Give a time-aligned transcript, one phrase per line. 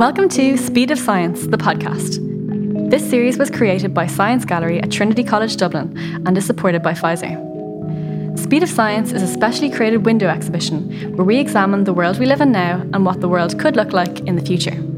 [0.00, 2.90] Welcome to Speed of Science, the podcast.
[2.90, 5.96] This series was created by Science Gallery at Trinity College Dublin
[6.26, 7.36] and is supported by Pfizer.
[8.36, 12.26] Speed of Science is a specially created window exhibition where we examine the world we
[12.26, 14.89] live in now and what the world could look like in the future.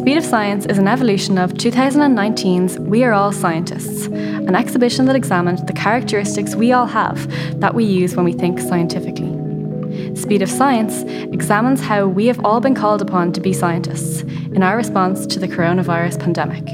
[0.00, 5.14] Speed of Science is an evolution of 2019's We Are All Scientists, an exhibition that
[5.14, 7.28] examined the characteristics we all have
[7.60, 10.16] that we use when we think scientifically.
[10.16, 11.02] Speed of Science
[11.34, 15.38] examines how we have all been called upon to be scientists in our response to
[15.38, 16.64] the coronavirus pandemic.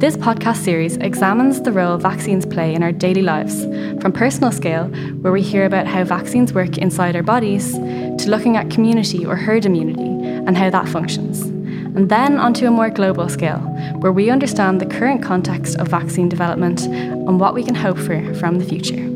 [0.00, 3.62] This podcast series examines the role vaccines play in our daily lives,
[4.02, 4.86] from personal scale,
[5.20, 9.36] where we hear about how vaccines work inside our bodies, to looking at community or
[9.36, 11.59] herd immunity and how that functions.
[11.94, 13.58] And then onto a more global scale,
[13.98, 18.34] where we understand the current context of vaccine development and what we can hope for
[18.34, 19.10] from the future.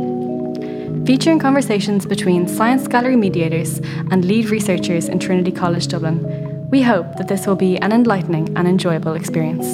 [1.07, 3.79] Featuring conversations between Science Gallery mediators
[4.11, 8.57] and lead researchers in Trinity College Dublin, we hope that this will be an enlightening
[8.57, 9.67] and enjoyable experience.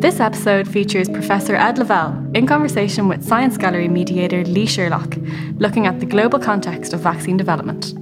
[0.00, 5.16] This episode features Professor Ed Lavelle in conversation with Science Gallery mediator Lee Sherlock,
[5.56, 7.94] looking at the global context of vaccine development.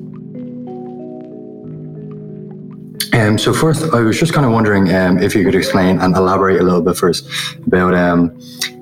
[3.14, 6.16] Um, so first, I was just kind of wondering um, if you could explain and
[6.16, 7.24] elaborate a little bit first
[7.64, 8.30] about um,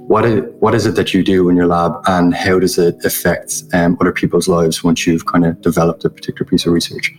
[0.08, 2.96] what is, what is it that you do in your lab and how does it
[3.04, 7.12] affect um, other people's lives once you've kind of developed a particular piece of research?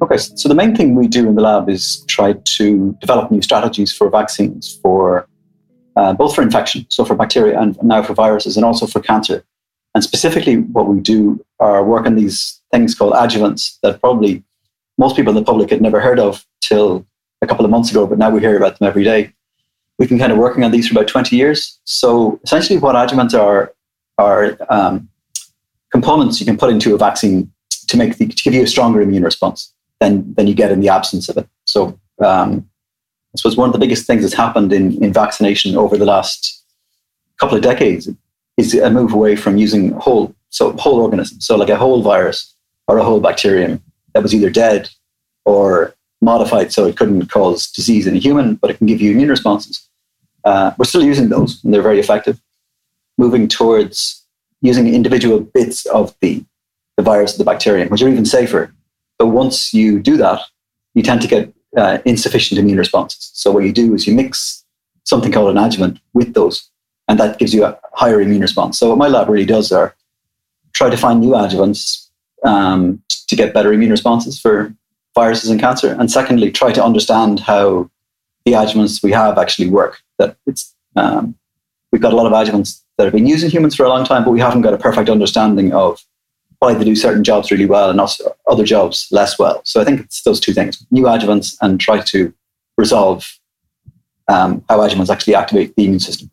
[0.00, 3.42] Okay, so the main thing we do in the lab is try to develop new
[3.42, 5.28] strategies for vaccines for
[5.96, 9.44] uh, both for infection, so for bacteria, and now for viruses, and also for cancer.
[9.94, 14.42] And specifically, what we do are work on these things called adjuvants that probably
[14.98, 17.06] most people in the public had never heard of till
[17.42, 19.32] a couple of months ago, but now we hear about them every day.
[19.98, 21.78] We've been kind of working on these for about 20 years.
[21.84, 23.72] So essentially, what adjuvants are
[24.18, 25.08] are um,
[25.90, 27.52] components you can put into a vaccine
[27.88, 30.80] to make the, to give you a stronger immune response than than you get in
[30.80, 31.48] the absence of it.
[31.64, 32.68] So um,
[33.34, 36.64] I suppose one of the biggest things that's happened in, in vaccination over the last
[37.38, 38.08] couple of decades
[38.56, 42.54] is a move away from using whole so whole organisms, so like a whole virus
[42.88, 43.82] or a whole bacterium
[44.16, 44.88] that was either dead
[45.44, 49.10] or modified so it couldn't cause disease in a human, but it can give you
[49.10, 49.86] immune responses.
[50.44, 52.40] Uh, we're still using those, and they're very effective.
[53.18, 54.24] Moving towards
[54.62, 56.42] using individual bits of the,
[56.96, 58.72] the virus the bacterium, which are even safer
[59.18, 60.40] but once you do that,
[60.94, 63.30] you tend to get uh, insufficient immune responses.
[63.34, 64.64] So what you do is you mix
[65.04, 66.70] something called an adjuvant with those,
[67.08, 68.78] and that gives you a higher immune response.
[68.78, 69.94] So what my lab really does are
[70.72, 72.05] try to find new adjuvants
[72.44, 74.74] um, to get better immune responses for
[75.14, 77.90] viruses and cancer, and secondly, try to understand how
[78.44, 80.02] the adjuvants we have actually work.
[80.18, 81.34] That it's um,
[81.92, 84.04] we've got a lot of adjuvants that have been used in humans for a long
[84.04, 86.02] time, but we haven't got a perfect understanding of
[86.58, 89.60] why they do certain jobs really well and also other jobs less well.
[89.64, 92.32] So I think it's those two things: new adjuvants and try to
[92.78, 93.38] resolve
[94.28, 96.30] um, how adjuvants actually activate the immune system.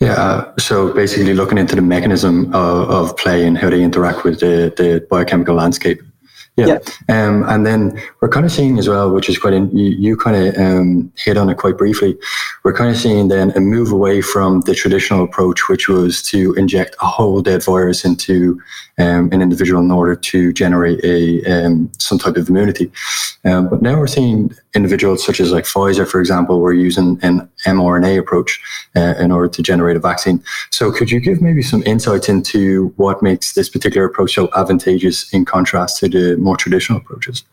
[0.00, 4.40] Yeah, so basically looking into the mechanism of, of play and how they interact with
[4.40, 6.00] the, the biochemical landscape.
[6.56, 6.78] Yeah.
[7.08, 7.26] yeah.
[7.26, 10.16] Um, and then we're kind of seeing as well, which is quite, in, you, you
[10.16, 12.18] kind of um, hit on it quite briefly.
[12.64, 16.54] We're kind of seeing then a move away from the traditional approach, which was to
[16.54, 18.60] inject a whole dead virus into
[18.98, 22.90] um, an individual in order to generate a um, some type of immunity.
[23.44, 27.48] Um, but now we're seeing individuals such as like Pfizer, for example, we're using an
[27.66, 28.60] mRNA approach
[28.96, 30.42] uh, in order to generate a vaccine.
[30.70, 35.32] So could you give maybe some insights into what makes this particular approach so advantageous
[35.32, 37.44] in contrast to the more traditional approaches?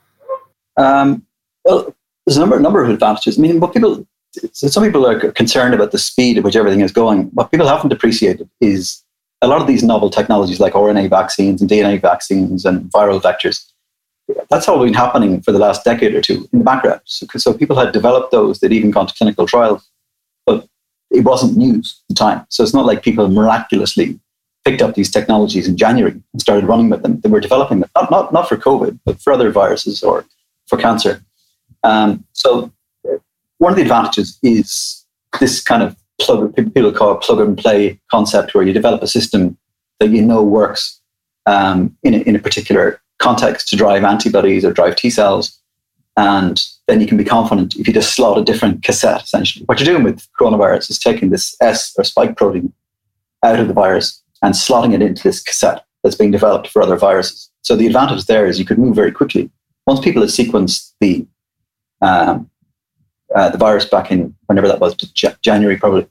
[0.78, 1.25] Um,
[1.66, 1.94] well,
[2.25, 3.38] there's a number, number of advantages.
[3.38, 4.06] I mean, what people,
[4.51, 7.24] some people are concerned about the speed at which everything is going.
[7.34, 9.03] What people haven't appreciated is
[9.41, 13.72] a lot of these novel technologies like RNA vaccines and DNA vaccines and viral vectors.
[14.50, 17.01] That's all been happening for the last decade or two in the background.
[17.06, 19.89] So, so people had developed those, they'd even gone to clinical trials,
[20.47, 20.67] but
[21.11, 22.45] it wasn't news at the time.
[22.49, 24.19] So it's not like people miraculously
[24.65, 27.19] picked up these technologies in January and started running with them.
[27.21, 30.25] They were developing them, not, not, not for COVID, but for other viruses or
[30.65, 31.21] for cancer.
[31.83, 32.71] Um, so
[33.59, 35.05] one of the advantages is
[35.39, 39.07] this kind of plug, people call it plug and play concept where you develop a
[39.07, 39.57] system
[40.00, 41.00] that you know works
[41.45, 45.59] um, in, a, in a particular context to drive antibodies or drive T cells.
[46.17, 49.66] And then you can be confident if you just slot a different cassette, essentially.
[49.66, 52.74] What you're doing with coronavirus is taking this S or spike protein
[53.44, 56.95] out of the virus and slotting it into this cassette that's being developed for other
[56.95, 57.51] viruses.
[57.62, 59.51] So the advantage there is you could move very quickly.
[59.86, 61.28] Once people have sequenced the
[62.01, 62.50] um,
[63.36, 64.95] uh, the virus back in whenever that was,
[65.42, 66.07] January probably,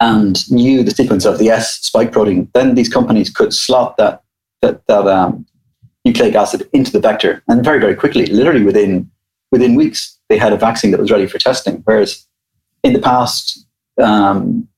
[0.00, 4.22] and knew the sequence of the S spike protein, then these companies could slot that
[4.62, 5.44] that, that um,
[6.04, 9.10] nucleic acid into the vector, and very very quickly, literally within
[9.50, 11.82] within weeks, they had a vaccine that was ready for testing.
[11.84, 12.26] Whereas
[12.82, 13.66] in the past,
[14.00, 14.68] um,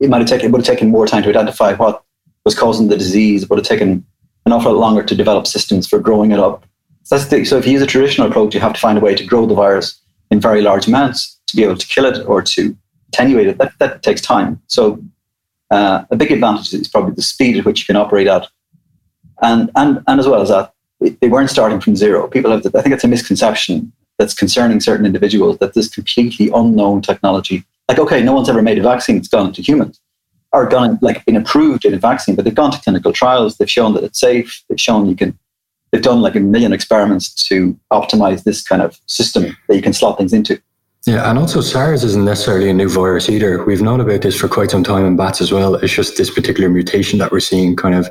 [0.00, 2.04] it might have taken it would have taken more time to identify what
[2.44, 3.42] was causing the disease.
[3.42, 4.04] It would have taken
[4.44, 6.64] an awful lot longer to develop systems for growing it up.
[7.02, 9.14] So, the, so if you use a traditional approach, you have to find a way
[9.14, 12.42] to grow the virus in very large amounts to be able to kill it or
[12.42, 12.76] to
[13.08, 13.58] attenuate it.
[13.58, 14.60] That, that takes time.
[14.66, 15.02] So
[15.70, 18.48] uh, a big advantage is probably the speed at which you can operate at.
[19.42, 20.72] And, and, and as well as that,
[21.20, 22.26] they weren't starting from zero.
[22.26, 27.02] People have, I think it's a misconception that's concerning certain individuals that this completely unknown
[27.02, 30.00] technology, like, okay, no one's ever made a vaccine that's gone to humans
[30.52, 33.56] or gone, like, been approved in a vaccine, but they've gone to clinical trials.
[33.56, 34.62] They've shown that it's safe.
[34.68, 35.38] They've shown you can,
[35.90, 39.92] they've done like a million experiments to optimize this kind of system that you can
[39.92, 40.60] slot things into.
[41.06, 43.64] Yeah, and also SARS isn't necessarily a new virus either.
[43.64, 45.76] We've known about this for quite some time in bats as well.
[45.76, 48.10] It's just this particular mutation that we're seeing kind of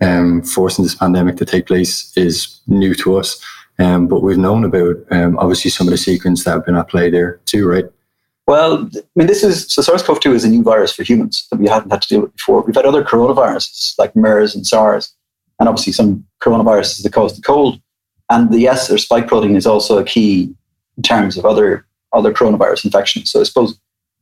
[0.00, 3.44] um, forcing this pandemic to take place is new to us.
[3.80, 6.88] Um, but we've known about um, obviously some of the sequence that have been at
[6.88, 7.86] play there too, right?
[8.46, 11.68] Well, I mean, this is so SARS-CoV-2 is a new virus for humans that we
[11.68, 12.62] hadn't had to deal with before.
[12.62, 15.14] We've had other coronaviruses like MERS and SARS,
[15.58, 17.80] and obviously some coronaviruses that cause the cold.
[18.28, 20.54] And the S or spike protein is also a key
[20.96, 23.30] in terms of other other coronavirus infections.
[23.30, 23.78] So I suppose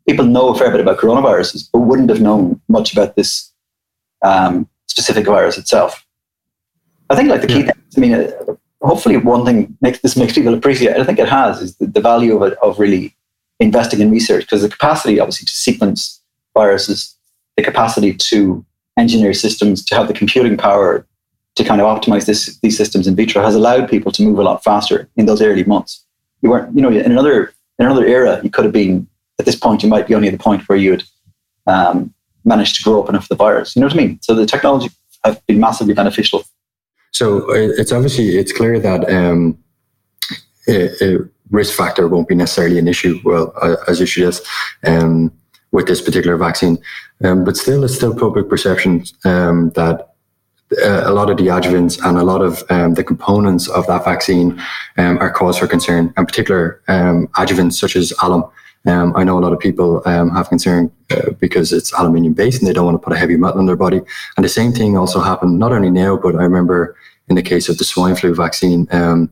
[0.06, 3.52] people know a fair bit about coronaviruses, but wouldn't have known much about this
[4.22, 6.06] um, specific virus itself.
[7.10, 7.72] I think like the key yeah.
[7.72, 10.96] thing, I mean, uh, hopefully one thing makes this makes people appreciate.
[10.96, 13.14] I think it has is the, the value of it of really
[13.60, 16.20] investing in research because the capacity, obviously, to sequence
[16.54, 17.16] viruses,
[17.56, 18.64] the capacity to
[18.96, 21.06] engineer systems, to have the computing power
[21.56, 24.42] to kind of optimize this, these systems in vitro has allowed people to move a
[24.42, 26.04] lot faster in those early months.
[26.40, 29.08] You weren't, you know, in another in another era, you could have been
[29.38, 29.82] at this point.
[29.82, 31.04] You might be only at the point where you would
[31.66, 32.12] um,
[32.44, 33.74] managed to grow up enough the virus.
[33.74, 34.18] You know what I mean?
[34.22, 34.88] So the technology
[35.24, 36.44] have been massively beneficial
[37.12, 39.58] so uh, it's obviously it's clear that um,
[40.68, 41.18] a, a,
[41.50, 43.18] risk factor won't be necessarily an issue.
[43.24, 43.54] Well,
[43.88, 44.46] as you suggest,
[44.84, 45.32] um,
[45.72, 46.76] with this particular vaccine,
[47.24, 50.14] um, but still, it's still public perception um, that
[50.84, 54.04] uh, a lot of the adjuvants and a lot of um, the components of that
[54.04, 54.60] vaccine
[54.98, 58.44] um, are cause for concern, and particular adjuvants such as alum.
[58.88, 62.60] Um, I know a lot of people um, have concern uh, because it's aluminium based
[62.60, 64.00] and they don't want to put a heavy metal in their body.
[64.36, 66.96] And the same thing also happened not only now, but I remember
[67.28, 69.30] in the case of the swine flu vaccine, um,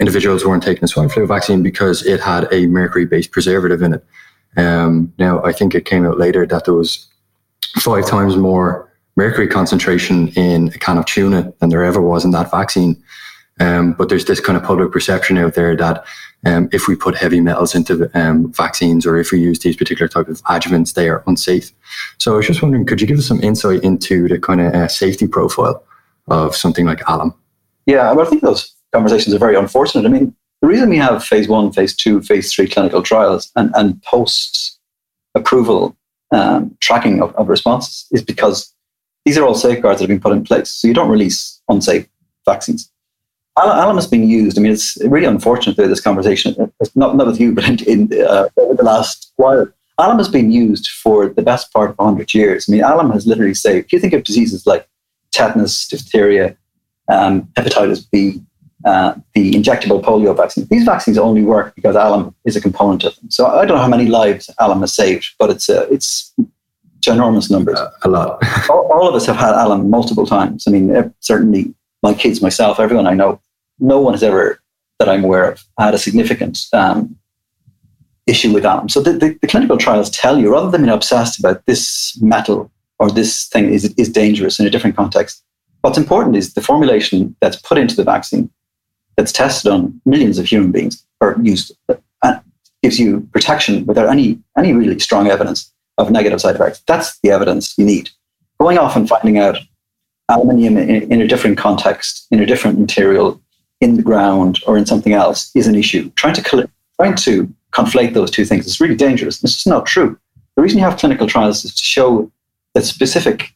[0.00, 3.94] individuals weren't taking the swine flu vaccine because it had a mercury based preservative in
[3.94, 4.04] it.
[4.56, 7.06] Um, now, I think it came out later that there was
[7.76, 12.32] five times more mercury concentration in a can of tuna than there ever was in
[12.32, 13.00] that vaccine.
[13.60, 16.04] Um, but there's this kind of public perception out there that
[16.46, 20.08] um, if we put heavy metals into um, vaccines or if we use these particular
[20.08, 21.72] type of adjuvants, they are unsafe.
[22.18, 24.74] So I was just wondering, could you give us some insight into the kind of
[24.74, 25.84] uh, safety profile
[26.28, 27.34] of something like alum?
[27.86, 30.06] Yeah, I think those conversations are very unfortunate.
[30.06, 33.70] I mean, the reason we have phase one, phase two, phase three clinical trials and,
[33.74, 34.78] and post
[35.34, 35.96] approval
[36.32, 38.72] um, tracking of, of responses is because
[39.24, 40.70] these are all safeguards that have been put in place.
[40.70, 42.08] So you don't release unsafe
[42.46, 42.90] vaccines
[43.56, 44.58] alum has been used.
[44.58, 46.54] I mean, it's really unfortunate that this conversation,
[46.94, 49.66] not, not with you, but in, in uh, the last while,
[49.98, 52.68] alum has been used for the best part of 100 years.
[52.68, 54.88] I mean, alum has literally saved, if you think of diseases like
[55.32, 56.56] tetanus, diphtheria,
[57.08, 58.40] um, hepatitis B,
[58.84, 63.14] uh, the injectable polio vaccine, these vaccines only work because alum is a component of
[63.16, 63.30] them.
[63.30, 66.32] So I don't know how many lives alum has saved, but it's, uh, it's
[67.00, 67.78] ginormous numbers.
[67.78, 68.42] Uh, a lot.
[68.70, 70.64] all, all, of us have had alum multiple times.
[70.66, 73.40] I mean, certainly my kids, myself, everyone I know
[73.78, 74.60] no one has ever,
[74.98, 77.16] that I'm aware of, had a significant um,
[78.26, 78.88] issue with alum.
[78.88, 82.70] So the, the, the, clinical trials tell you, rather than being obsessed about this metal
[82.98, 85.42] or this thing is, is dangerous in a different context,
[85.80, 88.50] what's important is the formulation that's put into the vaccine
[89.16, 91.72] that's tested on millions of human beings or used
[92.22, 92.40] and
[92.82, 96.82] gives you protection without any, any really strong evidence of negative side effects.
[96.86, 98.10] That's the evidence you need.
[98.58, 99.58] Going off and finding out
[100.30, 103.40] aluminium in, in a different context, in a different material,
[103.80, 106.10] in the ground or in something else is an issue.
[106.16, 109.40] Trying to trying to conflate those two things is really dangerous.
[109.40, 110.18] This is not true.
[110.56, 112.30] The reason you have clinical trials is to show
[112.74, 113.54] that specific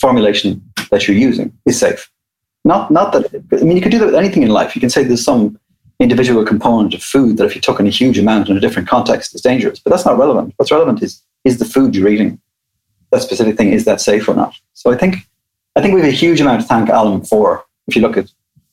[0.00, 2.10] formulation that you're using is safe.
[2.64, 4.74] Not not that I mean you could do that with anything in life.
[4.74, 5.58] You can say there's some
[6.00, 8.88] individual component of food that if you took in a huge amount in a different
[8.88, 10.54] context is dangerous, but that's not relevant.
[10.56, 12.40] What's relevant is is the food you're eating.
[13.10, 14.54] That specific thing is that safe or not.
[14.74, 15.16] So I think
[15.76, 17.64] I think we have a huge amount to thank alum for.
[17.86, 18.30] If you look at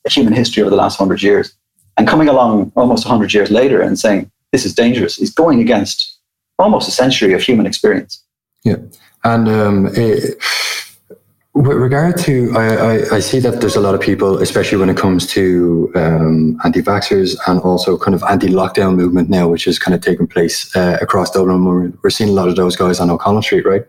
[0.09, 1.55] human history over the last hundred years.
[1.97, 6.19] And coming along almost hundred years later and saying this is dangerous is going against
[6.59, 8.23] almost a century of human experience.
[8.63, 8.77] Yeah.
[9.23, 10.37] And um, it,
[11.55, 14.89] with regard to, I, I, I, see that there's a lot of people, especially when
[14.89, 19.95] it comes to um, anti-vaxxers and also kind of anti-lockdown movement now, which is kind
[19.95, 21.63] of taking place uh, across Dublin.
[21.63, 23.85] We're, we're, seeing a lot of those guys on O'Connell Street, right?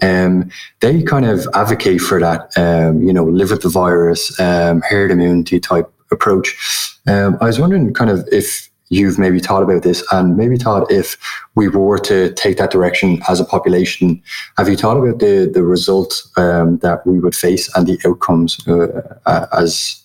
[0.00, 4.80] Um, they kind of advocate for that, um, you know, live with the virus, um,
[4.82, 6.96] herd immunity type approach.
[7.08, 10.90] Um, I was wondering kind of if you've maybe thought about this and maybe thought
[10.90, 11.16] if
[11.54, 14.20] we were to take that direction as a population,
[14.58, 18.58] have you thought about the, the result um, that we would face and the outcomes
[18.68, 20.02] uh, as,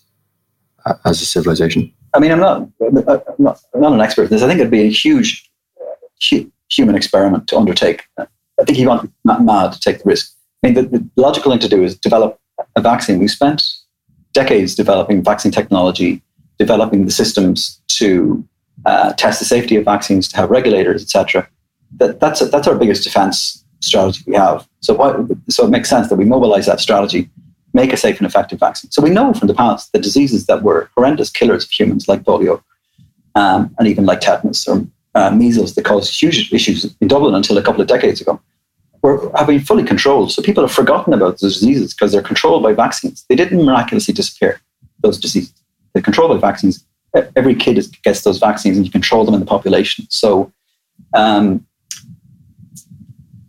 [1.04, 1.92] as a civilization?
[2.14, 2.94] I mean, I'm not, I'm
[3.38, 4.42] not, I'm not an expert in this.
[4.42, 5.50] I think it'd be a huge
[6.70, 8.04] human experiment to undertake.
[8.18, 10.32] I think you want mad to take the risk.
[10.62, 12.40] I mean, the, the logical thing to do is develop
[12.76, 13.18] a vaccine.
[13.18, 13.62] We spent
[14.32, 16.22] decades developing vaccine technology,
[16.58, 18.46] developing the systems to
[18.86, 21.48] uh, test the safety of vaccines, to have regulators, etc.
[21.98, 24.66] That, that's a, that's our biggest defense strategy we have.
[24.80, 27.28] So so it makes sense that we mobilize that strategy,
[27.74, 28.90] make a safe and effective vaccine.
[28.92, 32.22] So we know from the past that diseases that were horrendous killers of humans, like
[32.22, 32.62] polio,
[33.34, 37.58] um, and even like tetanus or uh, measles, that caused huge issues in Dublin until
[37.58, 38.40] a couple of decades ago,
[39.02, 40.30] were have been fully controlled.
[40.30, 43.24] So people have forgotten about those diseases because they're controlled by vaccines.
[43.28, 44.60] They didn't miraculously disappear.
[45.00, 45.52] Those diseases,
[45.92, 46.85] they're controlled by vaccines
[47.36, 50.06] every kid is, gets those vaccines and you control them in the population.
[50.10, 50.52] So
[51.14, 51.66] um,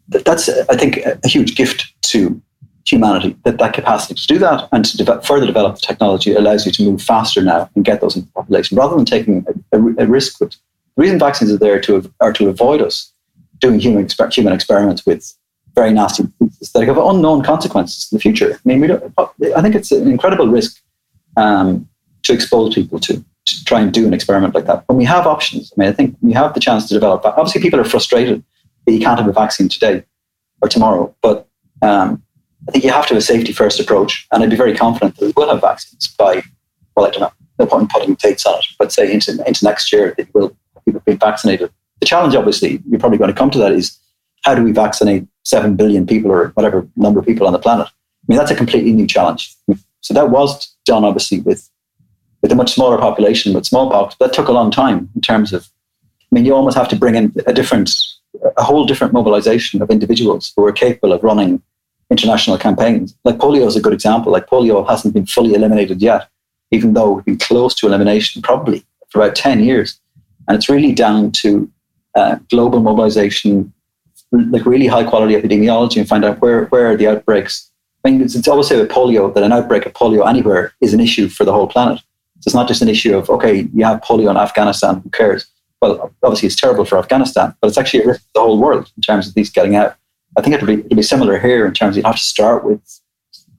[0.09, 2.41] that's, I think, a huge gift to
[2.85, 6.71] humanity that that capacity to do that and to further develop the technology allows you
[6.71, 10.05] to move faster now and get those into the population rather than taking a, a,
[10.05, 13.11] a risk with the reason vaccines are there to are to avoid us
[13.59, 15.33] doing human exper- human experiments with
[15.75, 18.53] very nasty diseases that have unknown consequences in the future.
[18.53, 18.91] I mean,
[19.55, 20.81] I think it's an incredible risk
[21.35, 21.87] um,
[22.23, 23.23] to expose people to
[23.67, 24.83] try and do an experiment like that.
[24.87, 27.25] When we have options, I mean, I think we have the chance to develop.
[27.25, 28.43] Obviously, people are frustrated
[28.85, 30.03] that you can't have a vaccine today
[30.61, 31.47] or tomorrow, but
[31.81, 32.23] um,
[32.67, 34.27] I think you have to have a safety first approach.
[34.31, 36.41] And I'd be very confident that we will have vaccines by,
[36.95, 39.65] well, I don't know, no point in putting dates on it, but say into, into
[39.65, 40.55] next year, it will
[40.85, 41.71] people be vaccinated.
[41.99, 43.97] The challenge, obviously, you're probably going to come to that is
[44.43, 47.87] how do we vaccinate 7 billion people or whatever number of people on the planet?
[47.87, 49.55] I mean, that's a completely new challenge.
[50.01, 51.69] So that was done, obviously, with
[52.47, 55.67] with a much smaller population with smallpox, that took a long time in terms of,
[56.21, 57.93] I mean, you almost have to bring in a different,
[58.55, 61.61] a whole different mobilization of individuals who are capable of running
[62.09, 63.13] international campaigns.
[63.25, 64.31] Like polio is a good example.
[64.31, 66.29] Like polio hasn't been fully eliminated yet,
[66.71, 69.99] even though we've been close to elimination probably for about 10 years.
[70.47, 71.69] And it's really down to
[72.15, 73.73] uh, global mobilization,
[74.31, 77.69] like really high quality epidemiology and find out where, where are the outbreaks.
[78.05, 80.93] I mean, it's, it's always said with polio that an outbreak of polio anywhere is
[80.93, 81.99] an issue for the whole planet.
[82.45, 85.47] It's not just an issue of, okay, you have polio in Afghanistan, who cares?
[85.81, 88.91] Well, obviously it's terrible for Afghanistan, but it's actually a risk to the whole world
[88.95, 89.95] in terms of these getting out.
[90.37, 92.63] I think it'll be, it'll be similar here in terms of you have to start
[92.63, 92.81] with,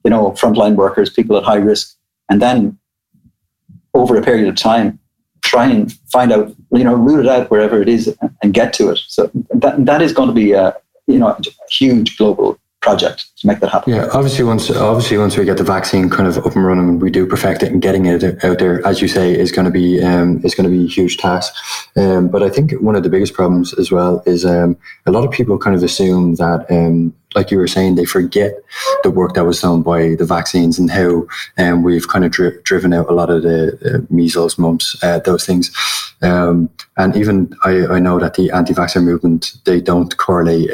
[0.03, 1.95] you know, frontline workers, people at high risk,
[2.29, 2.77] and then
[3.93, 4.99] over a period of time,
[5.43, 8.89] try and find out, you know, root it out wherever it is and get to
[8.89, 8.99] it.
[9.07, 10.75] So that, that is going to be a,
[11.07, 13.93] you know, a huge global project to make that happen.
[13.93, 17.11] Yeah, obviously once obviously once we get the vaccine kind of up and running we
[17.11, 20.01] do perfect it and getting it out there, as you say, is going to be
[20.01, 21.53] um, is going to be a huge task.
[21.95, 25.25] Um, but I think one of the biggest problems as well is um, a lot
[25.25, 28.53] of people kind of assume that, um, like you were saying, they forget
[29.03, 32.57] the work that was done by the vaccines and how um, we've kind of dri-
[32.63, 35.71] driven out a lot of the uh, measles, mumps, uh, those things.
[36.21, 40.73] Um, and even I, I know that the anti-vaccine movement they don't correlate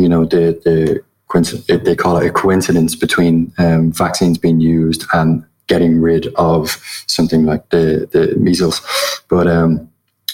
[0.00, 1.02] you know the the
[1.66, 6.76] they call it a coincidence between um, vaccines being used and getting rid of
[7.06, 8.80] something like the the measles,
[9.28, 9.89] but um,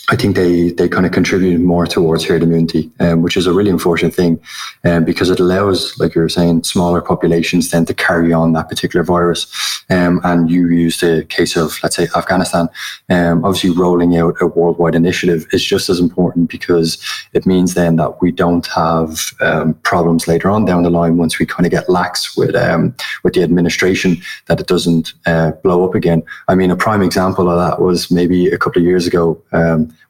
[0.08, 3.52] I think they they kind of contributed more towards herd immunity, um, which is a
[3.52, 4.40] really unfortunate thing,
[4.84, 8.68] um, because it allows, like you were saying, smaller populations then to carry on that
[8.68, 9.46] particular virus.
[9.90, 12.68] Um, and you use the case of, let's say, Afghanistan.
[13.08, 16.98] Um, obviously, rolling out a worldwide initiative is just as important because
[17.32, 21.40] it means then that we don't have um, problems later on down the line once
[21.40, 22.94] we kind of get lax with um,
[23.24, 26.22] with the administration that it doesn't uh, blow up again.
[26.46, 29.42] I mean, a prime example of that was maybe a couple of years ago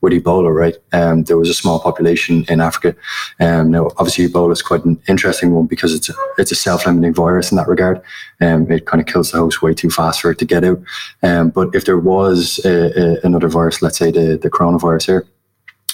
[0.00, 0.76] with Ebola, right?
[0.92, 2.94] Um, there was a small population in Africa.
[3.40, 7.14] Um, now, obviously, Ebola is quite an interesting one because it's a, it's a self-limiting
[7.14, 8.00] virus in that regard.
[8.40, 10.80] Um, it kind of kills the host way too fast for it to get out.
[11.22, 15.26] Um, but if there was a, a, another virus, let's say the, the coronavirus here,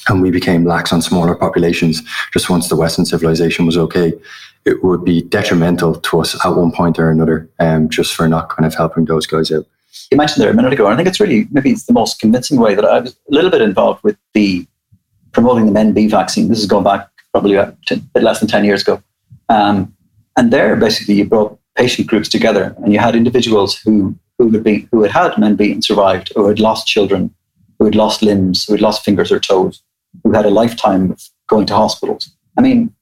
[0.09, 4.13] and we became lax on smaller populations just once the Western civilization was okay,
[4.65, 8.49] it would be detrimental to us at one point or another, um, just for not
[8.49, 9.67] kind of helping those guys out.
[10.11, 12.21] You mentioned there a minute ago, and I think it's really maybe it's the most
[12.21, 14.67] convincing way that I was a little bit involved with the
[15.33, 16.49] promoting the MenB vaccine.
[16.49, 19.03] This is going back probably a bit less than 10 years ago.
[19.49, 19.95] Um,
[20.37, 24.63] and there, basically, you brought patient groups together and you had individuals who, who, had,
[24.63, 27.35] been, who had had MenB and survived, who had lost children,
[27.79, 29.83] who had lost limbs, who had lost fingers or toes,
[30.23, 32.31] who had a lifetime of going to hospitals.
[32.59, 32.95] I mean,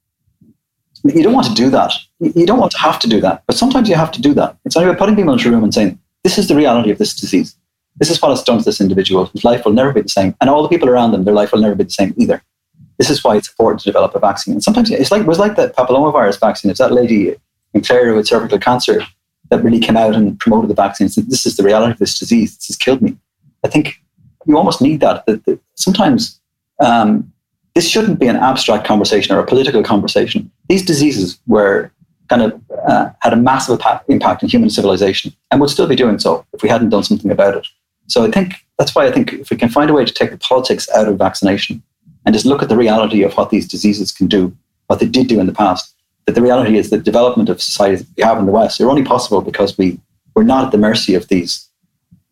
[1.05, 1.93] you don't want to do that.
[2.21, 3.43] You don't want to have to do that.
[3.47, 4.57] But sometimes you have to do that.
[4.65, 6.99] It's only about putting people into a room and saying, this is the reality of
[6.99, 7.57] this disease.
[7.97, 9.27] This is what it's done to this individual.
[9.27, 10.35] His life will never be the same.
[10.41, 12.43] And all the people around them, their life will never be the same either.
[12.99, 14.55] This is why it's important to develop a vaccine.
[14.55, 16.71] And sometimes it's like it was like the papillomavirus vaccine.
[16.71, 17.35] It's that lady
[17.75, 19.03] in Clare with cervical cancer
[19.49, 22.19] that really came out and promoted the vaccine said, This is the reality of this
[22.19, 22.57] disease.
[22.57, 23.17] This has killed me.
[23.65, 24.01] I think
[24.47, 25.27] you almost need that.
[25.27, 26.41] that, that sometimes
[26.81, 27.33] um,
[27.75, 30.51] this shouldn't be an abstract conversation or a political conversation.
[30.69, 31.91] These diseases were
[32.31, 36.19] kind of uh, had a massive impact in human civilization and would still be doing
[36.19, 37.67] so if we hadn't done something about it.
[38.07, 40.31] So I think that's why I think if we can find a way to take
[40.31, 41.83] the politics out of vaccination
[42.25, 44.57] and just look at the reality of what these diseases can do,
[44.87, 45.95] what they did do in the past,
[46.27, 49.03] that the reality is the development of societies we have in the West are only
[49.03, 49.99] possible because we
[50.37, 51.67] were not at the mercy of these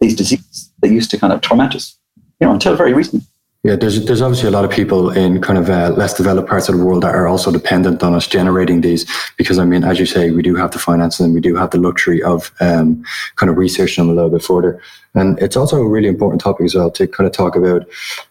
[0.00, 1.98] these diseases that used to kind of torment us,
[2.40, 3.26] you know, until very recently.
[3.64, 6.68] Yeah, there's there's obviously a lot of people in kind of uh, less developed parts
[6.68, 9.04] of the world that are also dependent on us generating these
[9.36, 11.70] because I mean, as you say, we do have the finances and we do have
[11.70, 13.02] the luxury of um,
[13.34, 14.80] kind of researching them a little bit further.
[15.14, 17.84] And it's also a really important topic as well to kind of talk about,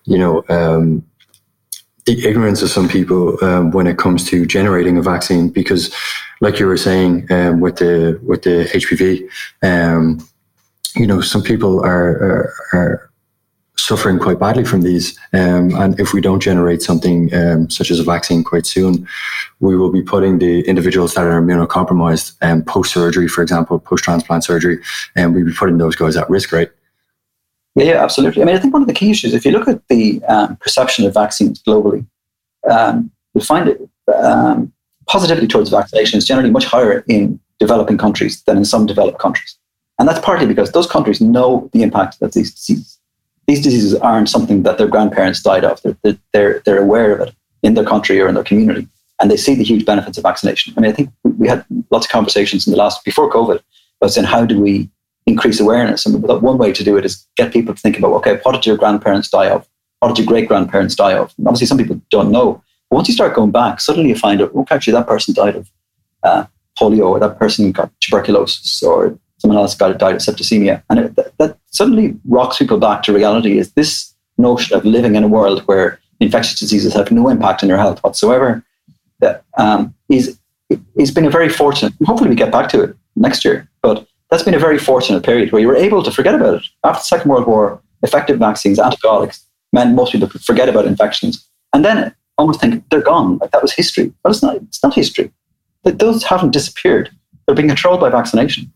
[0.06, 1.06] you know, um,
[2.06, 5.94] the ignorance of some people um, when it comes to generating a vaccine because,
[6.40, 9.28] like you were saying um, with the with the HPV,
[9.62, 10.26] um,
[10.96, 13.07] you know, some people are, are, are
[13.80, 15.18] suffering quite badly from these.
[15.34, 19.08] Um, and if we don't generate something um, such as a vaccine quite soon,
[19.60, 24.04] we will be putting the individuals that are immunocompromised um, post surgery, for example, post
[24.04, 24.80] transplant surgery,
[25.16, 26.70] and we'll be putting those guys at risk, right?
[27.76, 28.42] Yeah, absolutely.
[28.42, 30.56] I mean, I think one of the key issues, if you look at the um,
[30.58, 32.06] perception of vaccines globally,
[32.70, 34.74] um, you'll find it um,
[35.08, 39.58] positivity towards vaccination is generally much higher in developing countries than in some developed countries.
[40.00, 42.98] And that's partly because those countries know the impact of these diseases
[43.48, 45.82] these diseases aren't something that their grandparents died of.
[45.82, 48.88] They're, they're, they're aware of it in their country or in their community,
[49.20, 50.74] and they see the huge benefits of vaccination.
[50.76, 53.60] I mean, I think we had lots of conversations in the last, before COVID,
[54.00, 54.90] about saying how do we
[55.26, 56.06] increase awareness?
[56.06, 58.66] And one way to do it is get people to think about, okay, what did
[58.66, 59.68] your grandparents die of?
[60.00, 61.34] What did your great grandparents die of?
[61.38, 62.62] And obviously, some people don't know.
[62.90, 65.56] But once you start going back, suddenly you find out, okay, actually, that person died
[65.56, 65.72] of
[66.24, 66.46] uh,
[66.80, 70.84] polio, or that person got tuberculosis, or someone else got died of septicemia.
[70.90, 75.14] And it, that, that, suddenly rocks people back to reality is this notion of living
[75.16, 78.64] in a world where infectious diseases have no impact on your health whatsoever
[79.20, 80.40] that um, is,
[80.96, 84.44] is been a very fortunate, hopefully we get back to it next year, but that's
[84.44, 86.64] been a very fortunate period where you were able to forget about it.
[86.84, 91.48] After the Second World War, effective vaccines, antibiotics, meant most people could forget about infections.
[91.74, 94.14] And then almost think they're gone, like that was history.
[94.24, 95.32] But it's not, it's not history.
[95.84, 97.10] Those haven't disappeared.
[97.46, 98.72] They're being controlled by vaccination.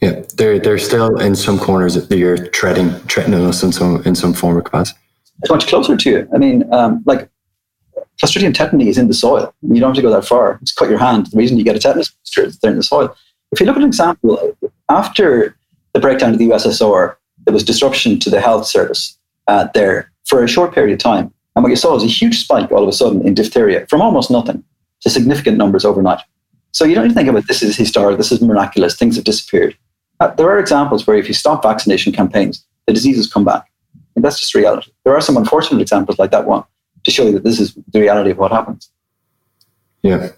[0.00, 4.14] Yeah, they're they're still in some corners that you're treading treading us in some in
[4.14, 4.98] some form or capacity.
[5.40, 6.28] It's much closer to you.
[6.32, 7.28] I mean, um, like
[8.22, 9.54] Clostridium tetani is in the soil.
[9.62, 10.58] You don't have to go that far.
[10.62, 11.26] Just cut your hand.
[11.26, 13.14] The reason you get a tetanus is they're in the soil.
[13.52, 14.56] If you look at an example,
[14.88, 15.56] after
[15.92, 20.42] the breakdown of the USSR, there was disruption to the health service uh, there for
[20.42, 21.32] a short period of time.
[21.54, 24.02] And what you saw was a huge spike all of a sudden in diphtheria from
[24.02, 24.62] almost nothing
[25.00, 26.20] to significant numbers overnight.
[26.72, 29.76] So you don't even think about this is historic, this is miraculous, things have disappeared.
[30.20, 33.70] Uh, there are examples where if you stop vaccination campaigns, the diseases come back.
[34.16, 34.90] And that's just reality.
[35.04, 36.64] There are some unfortunate examples like that one
[37.04, 38.90] to show you that this is the reality of what happens.
[40.02, 40.30] Yeah.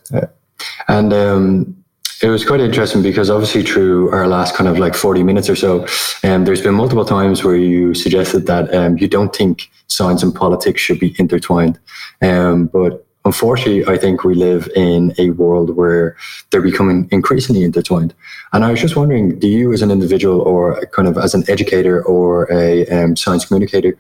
[0.88, 1.85] And um,
[2.23, 5.57] it was quite interesting because obviously through our last kind of like 40 minutes or
[5.57, 5.87] so,
[6.23, 10.35] um, there's been multiple times where you suggested that um, you don't think science and
[10.35, 11.79] politics should be intertwined.
[12.21, 16.16] Um, but unfortunately, I think we live in a world where
[16.51, 18.12] they're becoming increasingly intertwined.
[18.53, 21.45] And I was just wondering, do you, as an individual, or kind of as an
[21.55, 23.93] educator or a um, science communicator,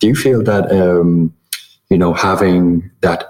[0.00, 1.32] do you feel that um,
[1.88, 3.20] you know having that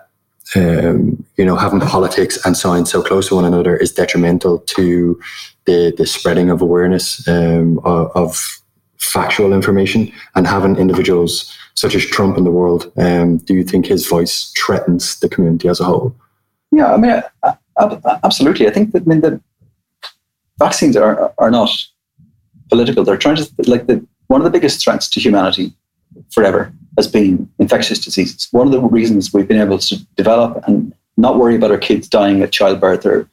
[0.57, 5.21] um, you know having politics and science so close to one another is detrimental to
[5.67, 8.31] the the spreading of awareness um, of, of
[8.99, 13.87] factual information and having individuals such as Trump in the world, um, do you think
[13.87, 16.15] his voice threatens the community as a whole?
[16.71, 17.23] Yeah, I mean,
[18.25, 18.67] absolutely.
[18.67, 19.41] I think that I mean the
[20.59, 21.71] vaccines are are not
[22.69, 23.05] political.
[23.05, 25.73] They're trying to like the one of the biggest threats to humanity
[26.33, 28.49] forever has been infectious diseases.
[28.53, 32.09] One of the reasons we've been able to develop and not worry about our kids
[32.09, 33.29] dying at childbirth or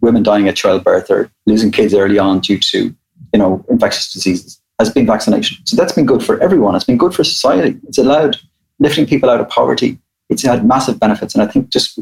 [0.00, 2.94] women dying at childbirth or losing kids early on due to
[3.32, 5.58] you know infectious diseases has been vaccination.
[5.64, 6.74] So that's been good for everyone.
[6.74, 7.78] It's been good for society.
[7.86, 8.36] It's allowed
[8.78, 9.98] lifting people out of poverty.
[10.28, 11.34] It's had massive benefits.
[11.34, 11.98] And I think just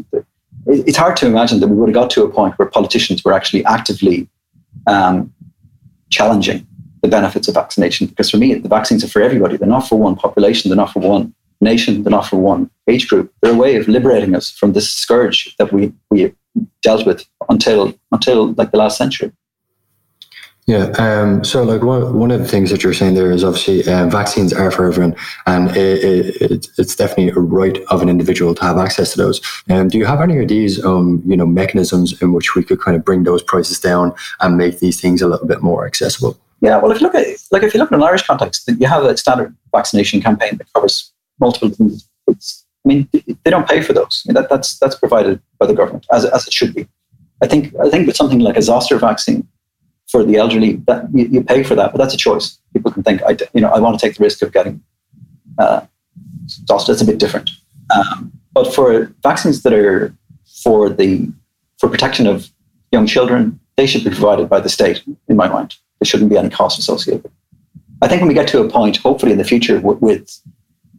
[0.67, 3.33] it's hard to imagine that we would have got to a point where politicians were
[3.33, 4.29] actually actively
[4.87, 5.33] um,
[6.11, 6.67] challenging
[7.03, 8.07] the benefits of vaccination.
[8.07, 9.57] Because for me, the vaccines are for everybody.
[9.57, 10.69] They're not for one population.
[10.69, 12.03] They're not for one nation.
[12.03, 13.33] They're not for one age group.
[13.41, 16.35] They're a way of liberating us from this scourge that we, we
[16.83, 19.33] dealt with until until like the last century.
[20.67, 20.93] Yeah.
[20.99, 24.11] Um, so, like, one, one of the things that you're saying there is obviously um,
[24.11, 28.63] vaccines are for everyone, and it, it, it's definitely a right of an individual to
[28.63, 29.41] have access to those.
[29.69, 32.97] Um, do you have any ideas, um, you know, mechanisms in which we could kind
[32.97, 36.39] of bring those prices down and make these things a little bit more accessible?
[36.61, 36.77] Yeah.
[36.77, 39.05] Well, if you look at like if you look in an Irish context, you have
[39.05, 42.07] a standard vaccination campaign that covers multiple things.
[42.29, 44.23] I mean, they don't pay for those.
[44.25, 46.87] I mean, that, that's that's provided by the government as as it should be.
[47.43, 49.49] I think I think with something like a zoster vaccine
[50.11, 52.59] for the elderly, that you, you, pay for that, but that's a choice.
[52.73, 54.83] People can think, I, you know, I want to take the risk of getting
[55.59, 55.83] uh,
[56.69, 57.51] That's a bit different.
[57.95, 60.15] Um, but for vaccines that are
[60.63, 61.31] for the
[61.79, 62.51] for protection of
[62.93, 65.03] young children, they should be provided by the state.
[65.29, 67.31] In my mind, there shouldn't be any cost associated.
[68.03, 70.41] I think when we get to a point, hopefully in the future, with,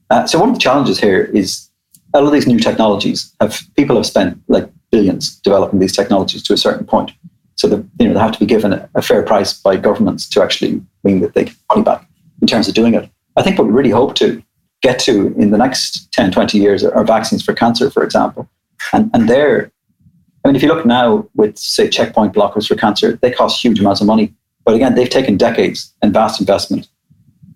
[0.10, 1.70] uh, so one of the challenges here is
[2.14, 6.54] all of these new technologies have people have spent like billions developing these technologies to
[6.54, 7.12] a certain point.
[7.62, 10.42] So that you know they have to be given a, fair price by governments to
[10.42, 12.08] actually mean that they get money back
[12.42, 13.08] in terms of doing it.
[13.38, 14.42] I think what we really hope to
[14.82, 18.50] get to in the next 10, 20 years are, are vaccines for cancer, for example.
[18.94, 19.72] And and there,
[20.44, 23.80] I mean, if you look now with say checkpoint blockers for cancer, they cost huge
[23.80, 24.34] amounts of money.
[24.66, 26.86] But again, they've taken decades and vast investment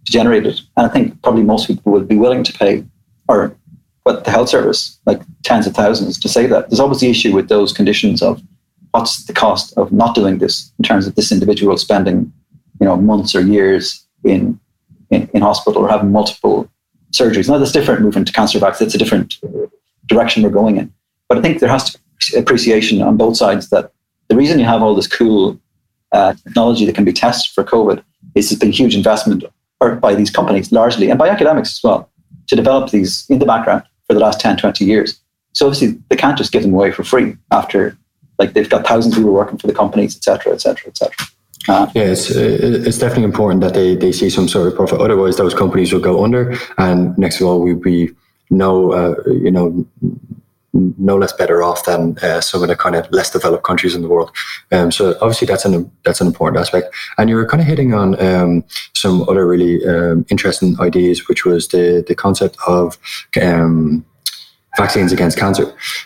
[0.06, 0.62] to generate it.
[0.78, 2.86] And I think probably most people would be willing to pay,
[3.28, 3.58] or
[4.04, 6.70] what the health service, like tens of thousands to say that.
[6.70, 8.40] There's always the issue with those conditions of
[8.96, 12.32] what's the cost of not doing this in terms of this individual spending,
[12.80, 13.84] you know, months or years
[14.24, 14.58] in
[15.12, 16.70] in, in hospital or having multiple
[17.12, 17.48] surgeries.
[17.50, 18.88] Now that's different moving to cancer vaccines.
[18.88, 19.38] It's a different
[20.08, 20.94] direction we're going in.
[21.28, 22.00] But I think there has to
[22.32, 23.92] be appreciation on both sides that
[24.30, 25.60] the reason you have all this cool
[26.12, 28.02] uh, technology that can be tested for COVID
[28.36, 29.44] is there's been huge investment
[30.00, 32.10] by these companies largely and by academics as well
[32.48, 35.20] to develop these in the background for the last 10, 20 years.
[35.54, 37.98] So obviously they can't just give them away for free after
[38.40, 41.28] like they've got thousands of people working for the companies, etc., etc., etc.
[41.68, 45.02] Uh, yeah, it's it's definitely important that they, they see some sort of profit.
[45.02, 48.10] Otherwise, those companies will go under, and next of all, we'd be
[48.50, 49.86] no uh, you know
[50.76, 54.02] no less better off than uh, some of the kind of less developed countries in
[54.02, 54.32] the world.
[54.72, 56.94] Um, so obviously that's an that's an important aspect.
[57.18, 61.46] And you were kind of hitting on um, some other really um, interesting ideas, which
[61.46, 62.98] was the the concept of
[63.42, 64.06] um,
[64.78, 65.66] vaccines against cancer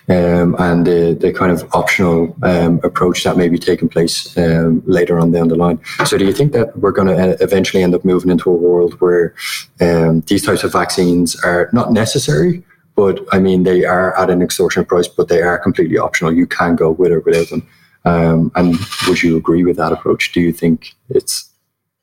[0.09, 4.81] um, and the, the kind of optional um, approach that may be taking place um,
[4.85, 5.79] later on down the line.
[6.05, 8.53] So, do you think that we're going to uh, eventually end up moving into a
[8.53, 9.33] world where
[9.81, 12.63] um, these types of vaccines are not necessary?
[12.95, 16.33] But I mean, they are at an extortionate price, but they are completely optional.
[16.33, 17.67] You can go with or without them.
[18.05, 18.77] Um, and
[19.07, 20.31] would you agree with that approach?
[20.31, 21.49] Do you think it's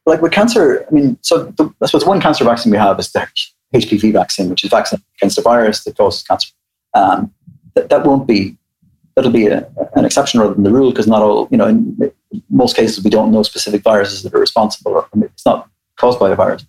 [0.06, 0.86] like with cancer?
[0.88, 3.26] I mean, so the, I suppose one cancer vaccine we have is the
[3.74, 6.50] HPV vaccine, which is vaccine against a virus that causes cancer.
[6.96, 7.32] Um,
[7.74, 8.56] that, that won't be,
[9.14, 12.12] that'll be a, an exception rather than the rule because not all, you know, in
[12.50, 16.30] most cases we don't know specific viruses that are responsible or it's not caused by
[16.30, 16.64] a virus.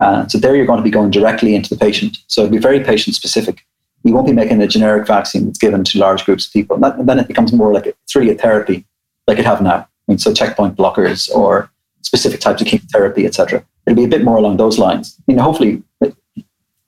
[0.00, 2.18] Uh, so there you're going to be going directly into the patient.
[2.26, 3.64] So it'll be very patient specific.
[4.04, 6.74] You won't be making a generic vaccine that's given to large groups of people.
[6.74, 8.84] And, that, and then it becomes more like it's really a therapy
[9.26, 9.76] like it have now.
[9.76, 11.70] I mean, so checkpoint blockers or
[12.02, 13.64] specific types of chemotherapy, etc.
[13.86, 15.16] It'll be a bit more along those lines.
[15.20, 15.82] I mean, hopefully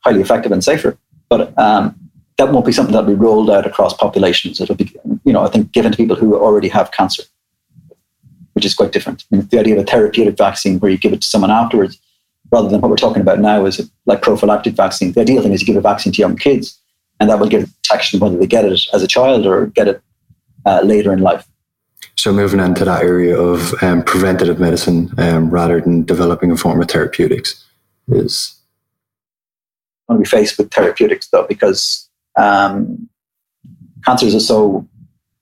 [0.00, 0.98] highly effective and safer.
[1.28, 1.98] But um,
[2.36, 4.60] that won't be something that'll be rolled out across populations.
[4.60, 4.94] It'll be,
[5.24, 7.22] you know, I think given to people who already have cancer,
[8.54, 9.24] which is quite different.
[9.32, 11.98] I mean, the idea of a therapeutic vaccine where you give it to someone afterwards,
[12.50, 15.12] rather than what we're talking about now is like prophylactic vaccine.
[15.12, 16.78] The ideal thing is you give a vaccine to young kids,
[17.20, 20.02] and that will give protection whether they get it as a child or get it
[20.66, 21.46] uh, later in life.
[22.16, 26.80] So moving into that area of um, preventative medicine um, rather than developing a form
[26.80, 27.64] of therapeutics
[28.08, 28.60] is
[30.08, 32.03] I going to be faced with therapeutics though because
[32.36, 33.08] um,
[34.04, 34.86] cancers are so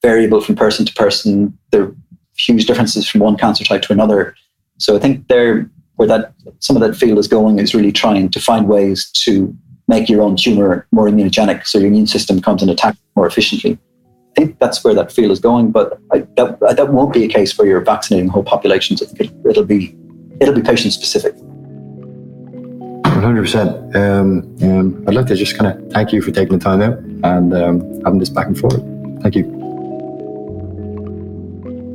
[0.02, 1.56] variable from person to person.
[1.70, 1.96] There are
[2.36, 4.34] huge differences from one cancer type to another.
[4.78, 8.30] So I think there, where that some of that field is going is really trying
[8.30, 9.56] to find ways to
[9.88, 13.78] make your own tumor more immunogenic, so your immune system comes and attacks more efficiently.
[14.30, 17.28] I think that's where that field is going, but I, that, that won't be a
[17.28, 19.02] case where you're vaccinating whole populations.
[19.02, 19.94] I think it, it'll be
[20.40, 21.34] it'll be patient specific.
[23.22, 23.94] 100%.
[23.94, 26.98] Um, um, I'd like to just kind of thank you for taking the time out
[26.98, 28.82] and um, having this back and forth.
[29.22, 29.44] Thank you.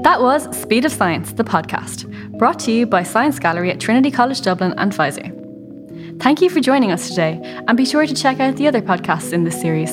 [0.04, 4.10] That was Speed of Science, the podcast, brought to you by Science Gallery at Trinity
[4.10, 5.34] College Dublin and Pfizer.
[6.22, 9.34] Thank you for joining us today, and be sure to check out the other podcasts
[9.34, 9.92] in this series.